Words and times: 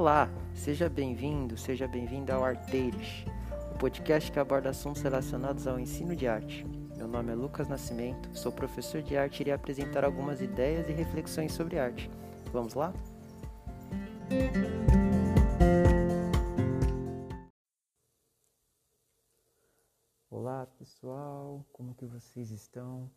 Olá, 0.00 0.30
seja 0.54 0.88
bem-vindo, 0.88 1.58
seja 1.58 1.88
bem-vinda 1.88 2.32
ao 2.32 2.44
Arteiros, 2.44 3.24
o 3.74 3.78
podcast 3.80 4.30
que 4.30 4.38
aborda 4.38 4.70
assuntos 4.70 5.02
relacionados 5.02 5.66
ao 5.66 5.76
ensino 5.76 6.14
de 6.14 6.24
arte. 6.28 6.64
Meu 6.96 7.08
nome 7.08 7.32
é 7.32 7.34
Lucas 7.34 7.66
Nascimento, 7.66 8.32
sou 8.32 8.52
professor 8.52 9.02
de 9.02 9.16
arte 9.16 9.40
e 9.40 9.42
irei 9.42 9.52
apresentar 9.52 10.04
algumas 10.04 10.40
ideias 10.40 10.88
e 10.88 10.92
reflexões 10.92 11.52
sobre 11.52 11.80
arte. 11.80 12.08
Vamos 12.52 12.74
lá? 12.74 12.94
Olá 20.30 20.64
pessoal, 20.78 21.66
como 21.72 21.92
que 21.96 22.06
vocês 22.06 22.52
estão 22.52 23.10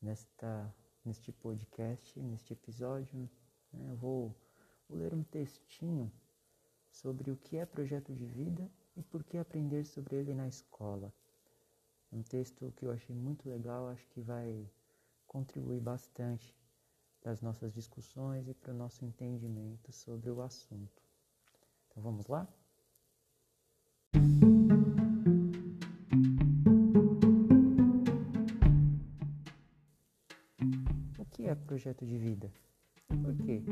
nesta 0.00 0.74
neste 1.04 1.30
podcast, 1.30 2.18
neste 2.18 2.54
episódio? 2.54 3.28
Eu 3.74 3.96
vou, 3.96 4.34
vou 4.90 4.98
ler 4.98 5.14
um 5.14 5.22
textinho 5.22 6.12
sobre 6.90 7.30
o 7.30 7.36
que 7.36 7.56
é 7.56 7.64
projeto 7.64 8.12
de 8.12 8.26
vida 8.26 8.68
e 8.96 9.02
por 9.02 9.22
que 9.22 9.38
aprender 9.38 9.84
sobre 9.84 10.16
ele 10.16 10.34
na 10.34 10.48
escola. 10.48 11.12
Um 12.12 12.22
texto 12.22 12.72
que 12.76 12.84
eu 12.84 12.90
achei 12.90 13.14
muito 13.14 13.48
legal, 13.48 13.88
acho 13.88 14.04
que 14.08 14.20
vai 14.20 14.68
contribuir 15.28 15.80
bastante 15.80 16.56
para 17.20 17.30
as 17.30 17.40
nossas 17.40 17.72
discussões 17.72 18.48
e 18.48 18.54
para 18.54 18.72
o 18.72 18.76
nosso 18.76 19.04
entendimento 19.04 19.92
sobre 19.92 20.28
o 20.28 20.42
assunto. 20.42 21.02
Então 21.86 22.02
vamos 22.02 22.26
lá? 22.26 22.48
O 31.16 31.24
que 31.26 31.46
é 31.46 31.54
projeto 31.54 32.04
de 32.04 32.18
vida? 32.18 32.52
Por 33.10 33.36
que 33.44 33.62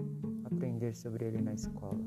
aprender 0.45 0.95
sobre 0.95 1.27
ele 1.27 1.41
na 1.41 1.55
escola? 1.55 2.05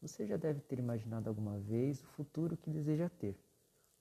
Você 0.00 0.26
já 0.26 0.36
deve 0.36 0.60
ter 0.60 0.78
imaginado 0.78 1.28
alguma 1.28 1.58
vez 1.58 2.02
o 2.02 2.06
futuro 2.06 2.56
que 2.56 2.70
deseja 2.70 3.08
ter, 3.08 3.38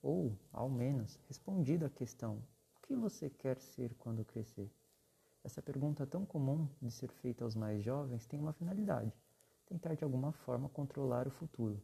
ou, 0.02 0.38
ao 0.52 0.70
menos, 0.70 1.20
respondido 1.28 1.86
à 1.86 1.90
questão: 1.90 2.42
o 2.76 2.88
que 2.88 2.96
você 2.96 3.30
quer 3.30 3.60
ser 3.60 3.94
quando 3.96 4.26
crescer? 4.26 4.72
Essa 5.44 5.62
pergunta 5.62 6.08
tão 6.08 6.26
comum 6.26 6.68
de 6.82 6.92
ser 6.92 7.12
feita 7.12 7.44
aos 7.44 7.56
mais 7.56 7.84
jovens 7.84 8.26
tem 8.26 8.40
uma 8.40 8.54
finalidade: 8.54 9.14
tentar 9.66 9.96
de 9.96 10.04
alguma 10.04 10.32
forma 10.32 10.70
controlar 10.70 11.28
o 11.28 11.32
futuro. 11.32 11.82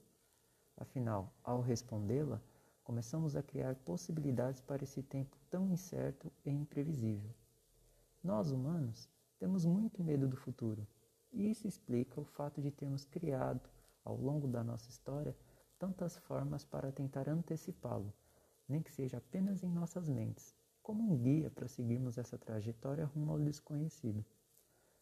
Afinal, 0.77 1.33
ao 1.43 1.61
respondê-la, 1.61 2.41
começamos 2.87 3.35
a 3.35 3.43
criar 3.43 3.75
possibilidades 3.75 4.61
para 4.61 4.81
esse 4.81 5.03
tempo 5.03 5.35
tão 5.49 5.69
incerto 5.69 6.31
e 6.45 6.49
imprevisível. 6.49 7.29
Nós, 8.23 8.49
humanos, 8.49 9.09
temos 9.37 9.65
muito 9.65 10.01
medo 10.01 10.25
do 10.25 10.37
futuro, 10.37 10.87
e 11.33 11.51
isso 11.51 11.67
explica 11.67 12.21
o 12.21 12.23
fato 12.23 12.61
de 12.61 12.71
termos 12.71 13.03
criado, 13.03 13.59
ao 14.05 14.15
longo 14.15 14.47
da 14.47 14.63
nossa 14.63 14.89
história, 14.89 15.35
tantas 15.77 16.15
formas 16.19 16.63
para 16.63 16.89
tentar 16.89 17.27
antecipá-lo, 17.27 18.13
nem 18.69 18.81
que 18.81 18.93
seja 18.93 19.17
apenas 19.17 19.63
em 19.63 19.69
nossas 19.69 20.07
mentes, 20.07 20.55
como 20.81 21.11
um 21.11 21.17
guia 21.17 21.49
para 21.49 21.67
seguirmos 21.67 22.17
essa 22.17 22.37
trajetória 22.37 23.03
rumo 23.03 23.33
ao 23.33 23.39
desconhecido. 23.39 24.23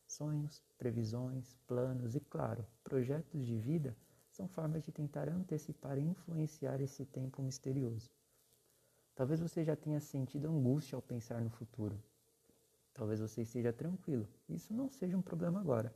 Sonhos, 0.07 0.63
previsões, 0.75 1.55
planos 1.67 2.15
e, 2.15 2.19
claro, 2.19 2.65
projetos 2.83 3.45
de 3.45 3.55
vida 3.59 3.95
são 4.35 4.49
formas 4.49 4.83
de 4.83 4.91
tentar 4.91 5.29
antecipar 5.29 5.97
e 5.97 6.01
influenciar 6.01 6.81
esse 6.81 7.05
tempo 7.05 7.41
misterioso. 7.41 8.11
Talvez 9.15 9.39
você 9.39 9.63
já 9.63 9.77
tenha 9.77 10.01
sentido 10.01 10.49
angústia 10.49 10.97
ao 10.97 11.01
pensar 11.01 11.39
no 11.39 11.49
futuro. 11.49 11.97
Talvez 12.93 13.21
você 13.21 13.43
esteja 13.43 13.71
tranquilo, 13.71 14.27
isso 14.49 14.73
não 14.73 14.89
seja 14.89 15.17
um 15.17 15.21
problema 15.21 15.61
agora, 15.61 15.95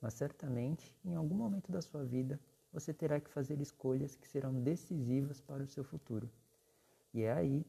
mas 0.00 0.14
certamente, 0.14 0.92
em 1.04 1.14
algum 1.14 1.36
momento 1.36 1.70
da 1.70 1.80
sua 1.80 2.04
vida, 2.04 2.40
você 2.72 2.92
terá 2.92 3.20
que 3.20 3.30
fazer 3.30 3.60
escolhas 3.60 4.16
que 4.16 4.26
serão 4.26 4.60
decisivas 4.60 5.40
para 5.40 5.62
o 5.62 5.66
seu 5.66 5.84
futuro. 5.84 6.28
E 7.14 7.22
é 7.22 7.32
aí 7.32 7.64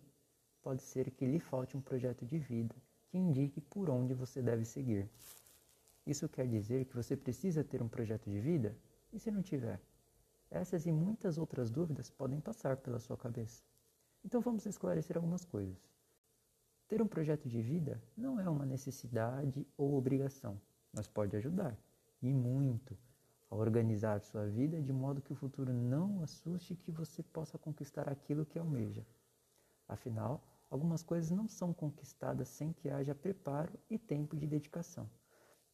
pode 0.61 0.81
ser 0.81 1.11
que 1.11 1.25
lhe 1.25 1.39
falte 1.39 1.77
um 1.77 1.81
projeto 1.81 2.25
de 2.25 2.39
vida 2.39 2.75
que 3.09 3.17
indique 3.17 3.61
por 3.61 3.91
onde 3.91 4.15
você 4.15 4.41
deve 4.41 4.65
seguir. 4.65 5.07
Isso 6.05 6.27
quer 6.27 6.47
dizer 6.47 6.85
que 6.85 6.95
você 6.95 7.15
precisa 7.15 7.63
ter 7.63 7.81
um 7.81 7.87
projeto 7.87 8.27
de 8.27 8.39
vida? 8.39 8.75
E 9.13 9.19
se 9.19 9.29
não 9.31 9.41
tiver? 9.41 9.79
Essas 10.51 10.85
e 10.85 10.91
muitas 10.91 11.37
outras 11.37 11.69
dúvidas 11.69 12.09
podem 12.09 12.39
passar 12.39 12.77
pela 12.77 12.99
sua 12.99 13.15
cabeça. 13.15 13.63
Então 14.25 14.41
vamos 14.41 14.65
esclarecer 14.65 15.15
algumas 15.15 15.45
coisas. 15.45 15.77
Ter 16.87 17.01
um 17.01 17.07
projeto 17.07 17.47
de 17.47 17.61
vida 17.61 18.01
não 18.17 18.39
é 18.39 18.49
uma 18.49 18.65
necessidade 18.65 19.67
ou 19.77 19.93
obrigação, 19.93 20.59
mas 20.91 21.07
pode 21.07 21.35
ajudar, 21.35 21.77
e 22.19 22.33
muito, 22.33 22.97
a 23.49 23.55
organizar 23.55 24.19
sua 24.21 24.47
vida 24.47 24.81
de 24.81 24.91
modo 24.91 25.21
que 25.21 25.31
o 25.31 25.35
futuro 25.35 25.71
não 25.71 26.21
assuste 26.21 26.75
que 26.75 26.91
você 26.91 27.21
possa 27.21 27.57
conquistar 27.57 28.09
aquilo 28.09 28.45
que 28.45 28.57
almeja. 28.57 29.05
Afinal, 29.87 30.43
algumas 30.69 31.03
coisas 31.03 31.29
não 31.31 31.47
são 31.47 31.71
conquistadas 31.73 32.47
sem 32.47 32.73
que 32.73 32.89
haja 32.89 33.13
preparo 33.13 33.73
e 33.89 33.97
tempo 33.97 34.35
de 34.35 34.47
dedicação. 34.47 35.09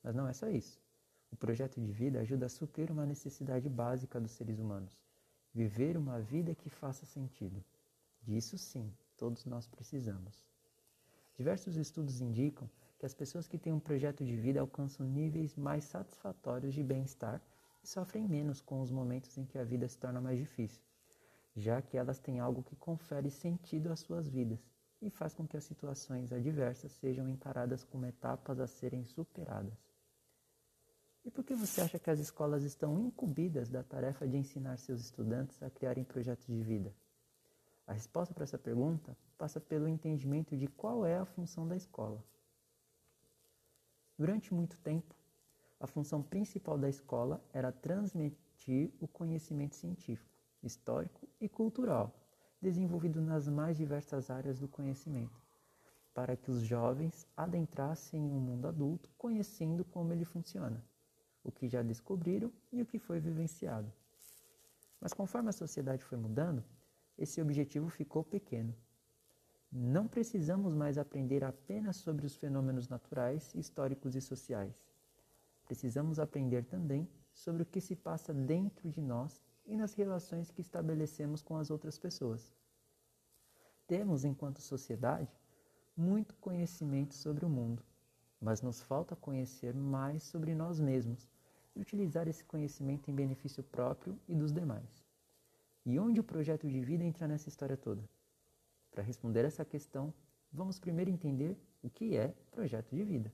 Mas 0.03 0.13
não 0.13 0.27
é 0.27 0.33
só 0.33 0.49
isso. 0.49 0.84
O 1.31 1.35
projeto 1.35 1.81
de 1.81 1.91
vida 1.91 2.19
ajuda 2.19 2.45
a 2.45 2.49
suprir 2.49 2.91
uma 2.91 3.05
necessidade 3.05 3.67
básica 3.69 4.19
dos 4.19 4.31
seres 4.31 4.59
humanos: 4.59 4.97
viver 5.53 5.97
uma 5.97 6.19
vida 6.19 6.55
que 6.55 6.69
faça 6.69 7.05
sentido. 7.05 7.63
Disso 8.21 8.57
sim, 8.57 8.91
todos 9.17 9.45
nós 9.45 9.67
precisamos. 9.67 10.45
Diversos 11.37 11.75
estudos 11.75 12.21
indicam 12.21 12.69
que 12.97 13.05
as 13.05 13.13
pessoas 13.13 13.47
que 13.47 13.57
têm 13.57 13.73
um 13.73 13.79
projeto 13.79 14.23
de 14.23 14.35
vida 14.35 14.59
alcançam 14.59 15.05
níveis 15.05 15.55
mais 15.55 15.83
satisfatórios 15.83 16.73
de 16.73 16.81
bem-estar 16.81 17.41
e 17.83 17.87
sofrem 17.87 18.27
menos 18.27 18.61
com 18.61 18.81
os 18.81 18.89
momentos 18.89 19.37
em 19.37 19.45
que 19.45 19.57
a 19.57 19.63
vida 19.63 19.87
se 19.87 19.97
torna 19.97 20.21
mais 20.21 20.39
difícil, 20.39 20.81
já 21.55 21.81
que 21.81 21.97
elas 21.97 22.19
têm 22.19 22.39
algo 22.39 22.63
que 22.63 22.75
confere 22.75 23.29
sentido 23.29 23.91
às 23.91 23.99
suas 23.99 24.27
vidas 24.27 24.59
e 25.01 25.09
faz 25.09 25.33
com 25.33 25.45
que 25.45 25.57
as 25.57 25.63
situações 25.63 26.31
adversas 26.31 26.93
sejam 26.93 27.29
encaradas 27.29 27.83
como 27.83 28.05
etapas 28.05 28.59
a 28.59 28.65
serem 28.65 29.03
superadas. 29.03 29.77
E 31.25 31.31
por 31.31 31.43
que 31.43 31.55
você 31.55 31.81
acha 31.81 31.97
que 31.97 32.11
as 32.11 32.19
escolas 32.19 32.61
estão 32.61 32.99
incumbidas 32.99 33.67
da 33.67 33.81
tarefa 33.81 34.27
de 34.27 34.37
ensinar 34.37 34.77
seus 34.77 35.01
estudantes 35.01 35.61
a 35.63 35.71
criarem 35.71 36.03
projetos 36.03 36.45
de 36.45 36.61
vida? 36.61 36.93
A 37.87 37.93
resposta 37.93 38.31
para 38.31 38.43
essa 38.43 38.59
pergunta 38.59 39.17
passa 39.35 39.59
pelo 39.59 39.87
entendimento 39.87 40.55
de 40.55 40.67
qual 40.67 41.03
é 41.03 41.17
a 41.17 41.25
função 41.25 41.67
da 41.67 41.75
escola. 41.75 42.23
Durante 44.15 44.53
muito 44.53 44.77
tempo, 44.77 45.15
a 45.79 45.87
função 45.87 46.21
principal 46.21 46.77
da 46.77 46.87
escola 46.87 47.43
era 47.51 47.71
transmitir 47.71 48.93
o 48.99 49.07
conhecimento 49.07 49.75
científico, 49.75 50.29
histórico 50.61 51.27
e 51.41 51.49
cultural, 51.49 52.15
desenvolvido 52.61 53.19
nas 53.19 53.47
mais 53.47 53.75
diversas 53.77 54.29
áreas 54.29 54.59
do 54.59 54.67
conhecimento, 54.67 55.41
para 56.13 56.37
que 56.37 56.51
os 56.51 56.61
jovens 56.61 57.27
adentrassem 57.35 58.21
o 58.21 58.35
um 58.35 58.39
mundo 58.39 58.67
adulto 58.67 59.09
conhecendo 59.17 59.83
como 59.83 60.13
ele 60.13 60.23
funciona 60.23 60.83
o 61.45 61.51
que 61.51 61.69
já 61.69 61.83
descobriram 61.83 62.51
e 62.71 62.81
o 62.81 62.85
que 62.85 62.97
foi 62.97 63.19
vivenciado. 63.19 63.91
Mas 64.99 65.13
conforme 65.13 65.49
a 65.49 65.53
sociedade 65.53 66.03
foi 66.03 66.17
mudando, 66.17 66.63
esse 67.17 67.41
objetivo 67.41 67.87
ficou 67.87 68.23
pequeno. 68.23 68.75
Não 69.71 70.07
precisamos 70.07 70.73
mais 70.73 70.97
aprender 70.97 71.43
apenas 71.43 71.97
sobre 71.97 72.25
os 72.25 72.35
fenômenos 72.35 72.87
naturais, 72.87 73.53
históricos 73.53 74.15
e 74.15 74.21
sociais. 74.21 74.75
Precisamos 75.65 76.19
aprender 76.19 76.65
também 76.65 77.07
sobre 77.33 77.63
o 77.63 77.65
que 77.65 77.81
se 77.81 77.95
passa 77.95 78.33
dentro 78.33 78.89
de 78.89 79.01
nós 79.01 79.43
e 79.65 79.75
nas 79.75 79.93
relações 79.93 80.49
que 80.49 80.61
estabelecemos 80.61 81.41
com 81.41 81.57
as 81.57 81.69
outras 81.69 81.97
pessoas. 81.97 82.53
Temos, 83.87 84.23
enquanto 84.23 84.61
sociedade, 84.61 85.31
muito 85.95 86.35
conhecimento 86.37 87.13
sobre 87.13 87.45
o 87.45 87.49
mundo, 87.49 87.83
mas 88.39 88.61
nos 88.61 88.81
falta 88.81 89.15
conhecer 89.15 89.73
mais 89.73 90.23
sobre 90.23 90.55
nós 90.55 90.79
mesmos 90.79 91.27
e 91.75 91.81
utilizar 91.81 92.27
esse 92.27 92.43
conhecimento 92.43 93.09
em 93.11 93.15
benefício 93.15 93.63
próprio 93.63 94.17
e 94.27 94.33
dos 94.33 94.51
demais. 94.51 95.03
E 95.85 95.99
onde 95.99 96.19
o 96.19 96.23
projeto 96.23 96.67
de 96.67 96.79
vida 96.81 97.03
entra 97.03 97.27
nessa 97.27 97.49
história 97.49 97.77
toda? 97.77 98.03
Para 98.91 99.03
responder 99.03 99.45
essa 99.45 99.65
questão, 99.65 100.13
vamos 100.51 100.79
primeiro 100.79 101.11
entender 101.11 101.57
o 101.83 101.89
que 101.89 102.15
é 102.15 102.33
projeto 102.51 102.95
de 102.95 103.03
vida. 103.03 103.33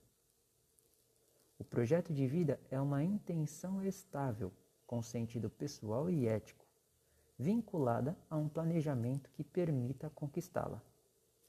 O 1.60 1.64
projeto 1.64 2.12
de 2.12 2.28
vida 2.28 2.60
é 2.72 2.82
uma 2.82 3.04
intenção 3.04 3.84
estável, 3.84 4.52
com 4.88 5.02
sentido 5.02 5.50
pessoal 5.50 6.10
e 6.10 6.28
ético, 6.28 6.66
vinculada 7.38 8.18
a 8.30 8.36
um 8.36 8.50
planejamento 8.50 9.30
que 9.32 9.44
permita 9.44 10.10
conquistá-la. 10.10 10.82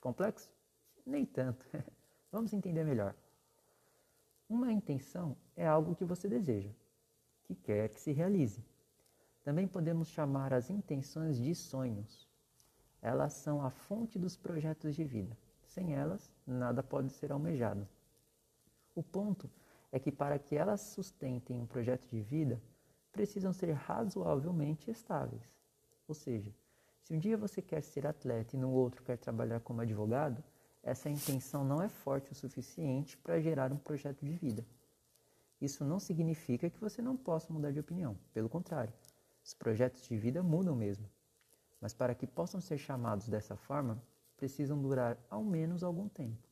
Complexo? 0.00 0.50
Nem 1.04 1.24
tanto. 1.24 1.66
Vamos 2.30 2.52
entender 2.52 2.84
melhor. 2.84 3.14
Uma 4.48 4.70
intenção 4.70 5.34
é 5.56 5.66
algo 5.66 5.94
que 5.94 6.04
você 6.04 6.28
deseja, 6.28 6.70
que 7.54 7.62
quer 7.62 7.88
que 7.88 8.00
se 8.00 8.12
realize. 8.12 8.64
Também 9.42 9.66
podemos 9.66 10.08
chamar 10.08 10.52
as 10.52 10.70
intenções 10.70 11.38
de 11.38 11.54
sonhos. 11.54 12.28
Elas 13.00 13.32
são 13.32 13.64
a 13.64 13.70
fonte 13.70 14.18
dos 14.18 14.36
projetos 14.36 14.94
de 14.94 15.04
vida. 15.04 15.36
Sem 15.66 15.94
elas, 15.94 16.30
nada 16.46 16.82
pode 16.82 17.10
ser 17.12 17.32
almejado. 17.32 17.86
O 18.94 19.02
ponto 19.02 19.50
é 19.90 19.98
que 19.98 20.12
para 20.12 20.38
que 20.38 20.54
elas 20.54 20.80
sustentem 20.80 21.60
um 21.60 21.66
projeto 21.66 22.06
de 22.08 22.20
vida, 22.20 22.62
precisam 23.10 23.52
ser 23.52 23.72
razoavelmente 23.72 24.90
estáveis. 24.90 25.42
Ou 26.08 26.14
seja, 26.14 26.54
se 27.02 27.12
um 27.12 27.18
dia 27.18 27.36
você 27.36 27.60
quer 27.60 27.82
ser 27.82 28.06
atleta 28.06 28.56
e 28.56 28.58
no 28.58 28.70
outro 28.70 29.02
quer 29.02 29.18
trabalhar 29.18 29.60
como 29.60 29.80
advogado, 29.80 30.42
essa 30.82 31.10
intenção 31.10 31.64
não 31.64 31.82
é 31.82 31.88
forte 31.88 32.32
o 32.32 32.34
suficiente 32.34 33.16
para 33.18 33.40
gerar 33.40 33.72
um 33.72 33.76
projeto 33.76 34.24
de 34.24 34.32
vida. 34.32 34.64
Isso 35.62 35.84
não 35.84 36.00
significa 36.00 36.68
que 36.68 36.80
você 36.80 37.00
não 37.00 37.16
possa 37.16 37.52
mudar 37.52 37.70
de 37.70 37.78
opinião. 37.78 38.18
Pelo 38.34 38.48
contrário, 38.48 38.92
os 39.44 39.54
projetos 39.54 40.02
de 40.08 40.18
vida 40.18 40.42
mudam 40.42 40.74
mesmo. 40.74 41.08
Mas 41.80 41.94
para 41.94 42.16
que 42.16 42.26
possam 42.26 42.60
ser 42.60 42.78
chamados 42.78 43.28
dessa 43.28 43.54
forma, 43.54 44.02
precisam 44.36 44.82
durar 44.82 45.16
ao 45.30 45.44
menos 45.44 45.84
algum 45.84 46.08
tempo, 46.08 46.48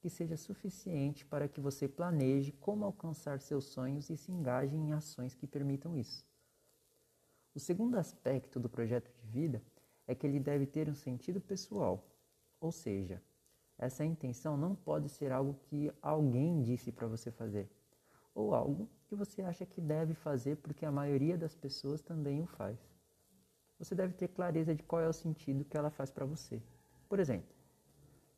que 0.00 0.08
seja 0.08 0.38
suficiente 0.38 1.26
para 1.26 1.46
que 1.46 1.60
você 1.60 1.86
planeje 1.86 2.50
como 2.52 2.86
alcançar 2.86 3.42
seus 3.42 3.66
sonhos 3.66 4.08
e 4.08 4.16
se 4.16 4.32
engaje 4.32 4.74
em 4.74 4.94
ações 4.94 5.34
que 5.34 5.46
permitam 5.46 5.94
isso. 5.94 6.26
O 7.54 7.60
segundo 7.60 7.98
aspecto 7.98 8.58
do 8.58 8.70
projeto 8.70 9.12
de 9.12 9.26
vida 9.26 9.62
é 10.06 10.14
que 10.14 10.26
ele 10.26 10.40
deve 10.40 10.64
ter 10.64 10.88
um 10.88 10.94
sentido 10.94 11.42
pessoal, 11.42 12.08
ou 12.58 12.72
seja, 12.72 13.22
essa 13.76 14.02
intenção 14.02 14.56
não 14.56 14.74
pode 14.74 15.10
ser 15.10 15.30
algo 15.30 15.60
que 15.64 15.92
alguém 16.00 16.62
disse 16.62 16.90
para 16.90 17.06
você 17.06 17.30
fazer, 17.30 17.70
ou 18.36 18.54
algo 18.54 18.88
que 19.08 19.14
você 19.14 19.40
acha 19.40 19.64
que 19.64 19.80
deve 19.80 20.12
fazer 20.12 20.56
porque 20.56 20.84
a 20.84 20.92
maioria 20.92 21.38
das 21.38 21.54
pessoas 21.54 22.02
também 22.02 22.42
o 22.42 22.46
faz. 22.46 22.78
Você 23.78 23.94
deve 23.94 24.12
ter 24.12 24.28
clareza 24.28 24.74
de 24.74 24.82
qual 24.82 25.00
é 25.00 25.08
o 25.08 25.12
sentido 25.12 25.64
que 25.64 25.76
ela 25.76 25.90
faz 25.90 26.10
para 26.10 26.26
você. 26.26 26.62
Por 27.08 27.18
exemplo, 27.18 27.48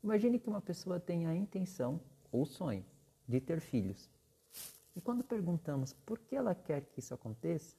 imagine 0.03 0.39
que 0.39 0.49
uma 0.49 0.61
pessoa 0.61 1.00
tenha 1.00 1.29
a 1.29 1.35
intenção 1.35 2.00
ou 2.31 2.47
sonho 2.47 2.85
de 3.27 3.41
ter 3.41 3.61
filhos. 3.61 4.09
E 4.95 5.00
quando 5.00 5.25
perguntamos 5.25 5.93
por 5.93 6.19
que 6.21 6.37
ela 6.37 6.55
quer 6.55 6.85
que 6.87 7.00
isso 7.00 7.12
aconteça, 7.12 7.77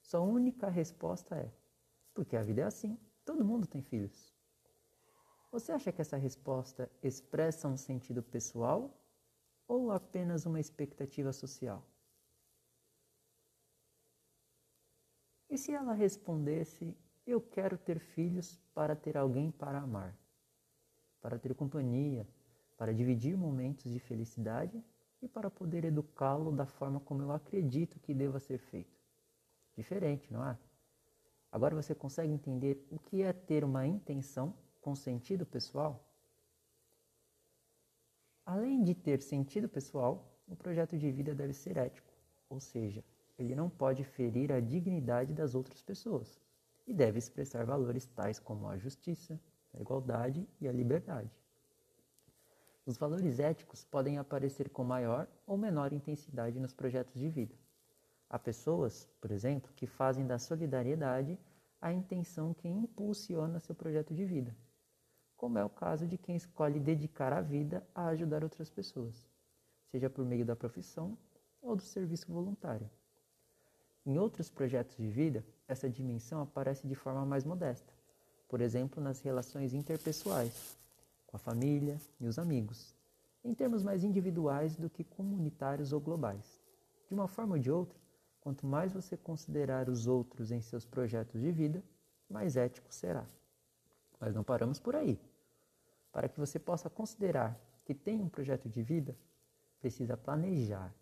sua 0.00 0.20
única 0.20 0.68
resposta 0.68 1.36
é: 1.36 1.52
porque 2.14 2.36
a 2.36 2.42
vida 2.42 2.62
é 2.62 2.64
assim. 2.64 2.98
Todo 3.24 3.44
mundo 3.44 3.66
tem 3.66 3.82
filhos. 3.82 4.34
Você 5.52 5.72
acha 5.72 5.92
que 5.92 6.00
essa 6.00 6.16
resposta 6.16 6.90
expressa 7.02 7.68
um 7.68 7.76
sentido 7.76 8.22
pessoal 8.22 8.99
ou 9.70 9.92
apenas 9.92 10.46
uma 10.46 10.58
expectativa 10.58 11.32
social? 11.32 11.86
E 15.48 15.56
se 15.56 15.72
ela 15.72 15.92
respondesse: 15.92 16.96
Eu 17.24 17.40
quero 17.40 17.78
ter 17.78 18.00
filhos 18.00 18.60
para 18.74 18.96
ter 18.96 19.16
alguém 19.16 19.52
para 19.52 19.78
amar, 19.78 20.18
para 21.20 21.38
ter 21.38 21.54
companhia, 21.54 22.26
para 22.76 22.92
dividir 22.92 23.36
momentos 23.36 23.92
de 23.92 24.00
felicidade 24.00 24.82
e 25.22 25.28
para 25.28 25.48
poder 25.48 25.84
educá-lo 25.84 26.50
da 26.50 26.66
forma 26.66 26.98
como 26.98 27.22
eu 27.22 27.30
acredito 27.30 28.00
que 28.00 28.12
deva 28.12 28.40
ser 28.40 28.58
feito? 28.58 28.98
Diferente, 29.76 30.32
não 30.32 30.44
é? 30.44 30.58
Agora 31.52 31.76
você 31.76 31.94
consegue 31.94 32.32
entender 32.32 32.84
o 32.90 32.98
que 32.98 33.22
é 33.22 33.32
ter 33.32 33.62
uma 33.62 33.86
intenção 33.86 34.52
com 34.80 34.96
sentido 34.96 35.46
pessoal? 35.46 36.09
Além 38.44 38.82
de 38.82 38.94
ter 38.94 39.20
sentido 39.22 39.68
pessoal, 39.68 40.30
o 40.48 40.56
projeto 40.56 40.98
de 40.98 41.10
vida 41.10 41.34
deve 41.34 41.52
ser 41.52 41.76
ético, 41.76 42.12
ou 42.48 42.58
seja, 42.58 43.04
ele 43.38 43.54
não 43.54 43.70
pode 43.70 44.04
ferir 44.04 44.52
a 44.52 44.60
dignidade 44.60 45.32
das 45.32 45.54
outras 45.54 45.82
pessoas 45.82 46.40
e 46.86 46.92
deve 46.92 47.18
expressar 47.18 47.64
valores 47.64 48.06
tais 48.06 48.38
como 48.38 48.68
a 48.68 48.76
justiça, 48.76 49.40
a 49.72 49.80
igualdade 49.80 50.46
e 50.60 50.68
a 50.68 50.72
liberdade. 50.72 51.30
Os 52.84 52.96
valores 52.96 53.38
éticos 53.38 53.84
podem 53.84 54.18
aparecer 54.18 54.68
com 54.70 54.82
maior 54.82 55.28
ou 55.46 55.56
menor 55.56 55.92
intensidade 55.92 56.58
nos 56.58 56.74
projetos 56.74 57.14
de 57.14 57.28
vida. 57.28 57.54
Há 58.28 58.38
pessoas, 58.38 59.08
por 59.20 59.30
exemplo, 59.30 59.72
que 59.74 59.86
fazem 59.86 60.26
da 60.26 60.38
solidariedade 60.38 61.38
a 61.80 61.92
intenção 61.92 62.52
que 62.52 62.68
impulsiona 62.68 63.60
seu 63.60 63.74
projeto 63.74 64.12
de 64.12 64.24
vida, 64.24 64.54
como 65.40 65.56
é 65.56 65.64
o 65.64 65.70
caso 65.70 66.06
de 66.06 66.18
quem 66.18 66.36
escolhe 66.36 66.78
dedicar 66.78 67.32
a 67.32 67.40
vida 67.40 67.82
a 67.94 68.08
ajudar 68.08 68.44
outras 68.44 68.68
pessoas, 68.68 69.26
seja 69.90 70.10
por 70.10 70.22
meio 70.22 70.44
da 70.44 70.54
profissão 70.54 71.16
ou 71.62 71.74
do 71.74 71.82
serviço 71.82 72.30
voluntário. 72.30 72.90
Em 74.04 74.18
outros 74.18 74.50
projetos 74.50 74.98
de 74.98 75.08
vida, 75.08 75.42
essa 75.66 75.88
dimensão 75.88 76.42
aparece 76.42 76.86
de 76.86 76.94
forma 76.94 77.24
mais 77.24 77.44
modesta, 77.44 77.90
por 78.46 78.60
exemplo, 78.60 79.02
nas 79.02 79.20
relações 79.20 79.72
interpessoais, 79.72 80.76
com 81.26 81.38
a 81.38 81.40
família 81.40 81.98
e 82.20 82.26
os 82.26 82.38
amigos, 82.38 82.94
em 83.42 83.54
termos 83.54 83.82
mais 83.82 84.04
individuais 84.04 84.76
do 84.76 84.90
que 84.90 85.02
comunitários 85.02 85.94
ou 85.94 86.00
globais. 86.00 86.60
De 87.08 87.14
uma 87.14 87.26
forma 87.26 87.54
ou 87.54 87.58
de 87.58 87.70
outra, 87.70 87.98
Quanto 88.40 88.66
mais 88.66 88.92
você 88.92 89.16
considerar 89.16 89.88
os 89.88 90.06
outros 90.06 90.50
em 90.50 90.60
seus 90.62 90.86
projetos 90.86 91.40
de 91.40 91.52
vida, 91.52 91.82
mais 92.28 92.56
ético 92.56 92.92
será. 92.92 93.26
Mas 94.18 94.34
não 94.34 94.42
paramos 94.42 94.80
por 94.80 94.96
aí. 94.96 95.20
Para 96.12 96.28
que 96.28 96.38
você 96.38 96.58
possa 96.58 96.90
considerar 96.90 97.58
que 97.84 97.94
tem 97.94 98.20
um 98.20 98.28
projeto 98.28 98.68
de 98.68 98.82
vida, 98.82 99.16
precisa 99.80 100.16
planejar 100.16 100.94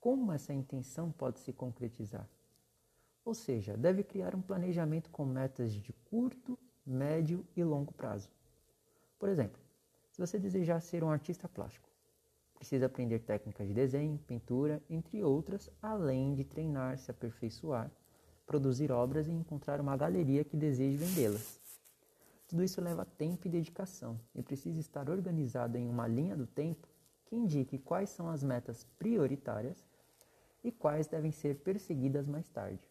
como 0.00 0.32
essa 0.32 0.52
intenção 0.52 1.10
pode 1.10 1.40
se 1.40 1.52
concretizar. 1.52 2.28
Ou 3.24 3.34
seja, 3.34 3.76
deve 3.76 4.02
criar 4.02 4.34
um 4.34 4.40
planejamento 4.40 5.10
com 5.10 5.24
metas 5.24 5.72
de 5.72 5.92
curto, 5.92 6.58
médio 6.86 7.46
e 7.56 7.62
longo 7.62 7.92
prazo. 7.92 8.30
Por 9.18 9.28
exemplo, 9.28 9.60
se 10.10 10.20
você 10.20 10.38
desejar 10.38 10.80
ser 10.80 11.04
um 11.04 11.10
artista 11.10 11.48
plástico, 11.48 11.88
Precisa 12.58 12.86
aprender 12.86 13.20
técnicas 13.20 13.68
de 13.68 13.72
desenho, 13.72 14.18
pintura, 14.26 14.82
entre 14.90 15.22
outras, 15.22 15.70
além 15.80 16.34
de 16.34 16.42
treinar, 16.42 16.98
se 16.98 17.08
aperfeiçoar, 17.08 17.88
produzir 18.44 18.90
obras 18.90 19.28
e 19.28 19.30
encontrar 19.30 19.80
uma 19.80 19.96
galeria 19.96 20.42
que 20.42 20.56
deseje 20.56 20.96
vendê-las. 20.96 21.57
Tudo 22.48 22.64
isso 22.64 22.80
leva 22.80 23.04
tempo 23.04 23.46
e 23.46 23.50
dedicação 23.50 24.18
e 24.34 24.42
precisa 24.42 24.80
estar 24.80 25.10
organizado 25.10 25.76
em 25.76 25.86
uma 25.86 26.08
linha 26.08 26.34
do 26.34 26.46
tempo 26.46 26.88
que 27.26 27.36
indique 27.36 27.78
quais 27.78 28.08
são 28.08 28.30
as 28.30 28.42
metas 28.42 28.84
prioritárias 28.98 29.86
e 30.64 30.72
quais 30.72 31.06
devem 31.06 31.30
ser 31.30 31.56
perseguidas 31.56 32.26
mais 32.26 32.48
tarde. 32.48 32.90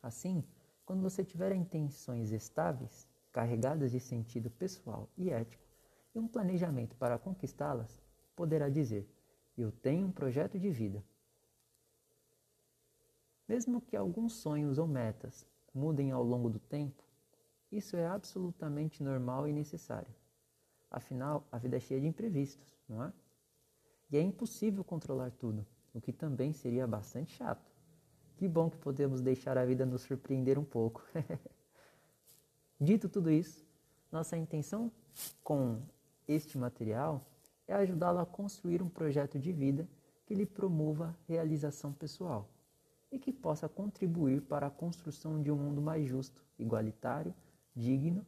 Assim, 0.00 0.44
quando 0.86 1.02
você 1.02 1.24
tiver 1.24 1.52
intenções 1.52 2.30
estáveis, 2.30 3.08
carregadas 3.32 3.90
de 3.90 3.98
sentido 3.98 4.48
pessoal 4.48 5.08
e 5.16 5.30
ético, 5.30 5.64
e 6.14 6.20
um 6.20 6.28
planejamento 6.28 6.94
para 6.96 7.18
conquistá-las, 7.18 8.00
poderá 8.36 8.68
dizer: 8.68 9.08
Eu 9.58 9.72
tenho 9.72 10.06
um 10.06 10.12
projeto 10.12 10.60
de 10.60 10.70
vida. 10.70 11.04
Mesmo 13.48 13.80
que 13.80 13.96
alguns 13.96 14.34
sonhos 14.34 14.78
ou 14.78 14.86
metas 14.86 15.44
mudem 15.74 16.12
ao 16.12 16.22
longo 16.22 16.48
do 16.48 16.60
tempo, 16.60 17.03
isso 17.76 17.96
é 17.96 18.06
absolutamente 18.06 19.02
normal 19.02 19.48
e 19.48 19.52
necessário. 19.52 20.14
Afinal, 20.90 21.46
a 21.50 21.58
vida 21.58 21.76
é 21.76 21.80
cheia 21.80 22.00
de 22.00 22.06
imprevistos, 22.06 22.78
não 22.88 23.02
é? 23.02 23.12
E 24.10 24.16
é 24.16 24.22
impossível 24.22 24.84
controlar 24.84 25.30
tudo, 25.32 25.66
o 25.92 26.00
que 26.00 26.12
também 26.12 26.52
seria 26.52 26.86
bastante 26.86 27.34
chato. 27.34 27.72
Que 28.36 28.46
bom 28.46 28.70
que 28.70 28.76
podemos 28.76 29.20
deixar 29.20 29.56
a 29.58 29.64
vida 29.64 29.84
nos 29.84 30.02
surpreender 30.02 30.58
um 30.58 30.64
pouco. 30.64 31.04
Dito 32.80 33.08
tudo 33.08 33.30
isso, 33.30 33.64
nossa 34.10 34.36
intenção 34.36 34.90
com 35.42 35.82
este 36.26 36.58
material 36.58 37.26
é 37.66 37.74
ajudá-lo 37.74 38.18
a 38.18 38.26
construir 38.26 38.82
um 38.82 38.88
projeto 38.88 39.38
de 39.38 39.52
vida 39.52 39.88
que 40.26 40.34
lhe 40.34 40.46
promova 40.46 41.16
realização 41.26 41.92
pessoal 41.92 42.48
e 43.10 43.18
que 43.18 43.32
possa 43.32 43.68
contribuir 43.68 44.42
para 44.42 44.66
a 44.66 44.70
construção 44.70 45.40
de 45.40 45.50
um 45.50 45.56
mundo 45.56 45.80
mais 45.80 46.06
justo, 46.06 46.44
igualitário, 46.58 47.34
digno 47.74 48.26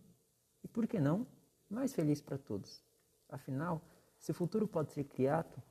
e, 0.63 0.69
por 0.69 0.87
que 0.87 0.99
não, 0.99 1.27
mais 1.69 1.95
feliz 1.95 2.21
para 2.21 2.39
todos. 2.39 2.85
Afinal, 3.29 3.83
se 4.19 4.31
o 4.31 4.35
futuro 4.35 4.67
pode 4.67 4.93
ser 4.93 5.05
criado, 5.05 5.63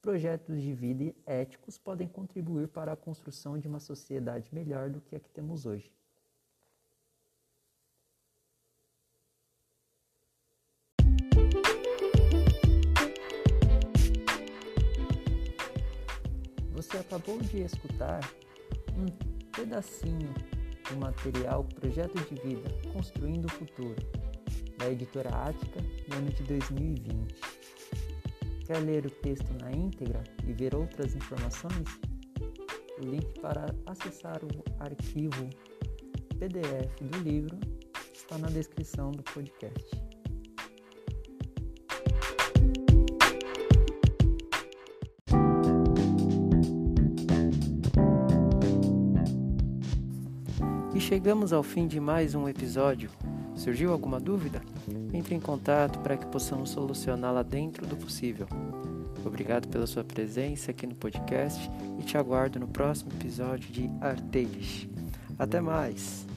projetos 0.00 0.60
de 0.62 0.72
vida 0.72 1.14
éticos 1.26 1.78
podem 1.78 2.08
contribuir 2.08 2.68
para 2.68 2.92
a 2.92 2.96
construção 2.96 3.58
de 3.58 3.68
uma 3.68 3.80
sociedade 3.80 4.54
melhor 4.54 4.90
do 4.90 5.00
que 5.00 5.16
a 5.16 5.20
que 5.20 5.28
temos 5.30 5.66
hoje. 5.66 5.92
Você 16.72 16.96
acabou 16.96 17.38
de 17.38 17.58
escutar 17.58 18.20
um 18.96 19.06
pedacinho 19.52 20.32
material 20.96 21.64
Projeto 21.64 22.14
de 22.28 22.40
Vida 22.42 22.68
Construindo 22.92 23.46
o 23.46 23.50
Futuro, 23.50 23.96
da 24.78 24.90
editora 24.90 25.30
Ática, 25.30 25.80
no 26.08 26.16
ano 26.16 26.30
de 26.30 26.42
2020. 26.44 27.34
Quer 28.66 28.78
ler 28.78 29.04
o 29.04 29.10
texto 29.10 29.52
na 29.60 29.72
íntegra 29.72 30.22
e 30.46 30.52
ver 30.52 30.74
outras 30.74 31.14
informações? 31.14 32.00
O 33.00 33.04
link 33.04 33.26
para 33.40 33.74
acessar 33.86 34.40
o 34.44 34.82
arquivo 34.82 35.50
PDF 36.38 37.02
do 37.02 37.18
livro 37.18 37.58
está 38.14 38.38
na 38.38 38.48
descrição 38.48 39.10
do 39.10 39.22
podcast. 39.22 39.99
Chegamos 51.10 51.52
ao 51.52 51.64
fim 51.64 51.88
de 51.88 51.98
mais 51.98 52.36
um 52.36 52.48
episódio. 52.48 53.10
Surgiu 53.56 53.90
alguma 53.90 54.20
dúvida? 54.20 54.62
Entre 55.12 55.34
em 55.34 55.40
contato 55.40 55.98
para 55.98 56.16
que 56.16 56.24
possamos 56.26 56.70
solucioná-la 56.70 57.42
dentro 57.42 57.84
do 57.84 57.96
possível. 57.96 58.46
Obrigado 59.24 59.66
pela 59.66 59.88
sua 59.88 60.04
presença 60.04 60.70
aqui 60.70 60.86
no 60.86 60.94
podcast 60.94 61.68
e 61.98 62.04
te 62.04 62.16
aguardo 62.16 62.60
no 62.60 62.68
próximo 62.68 63.10
episódio 63.10 63.72
de 63.72 63.90
Arteiros. 64.00 64.86
Até 65.36 65.60
mais! 65.60 66.29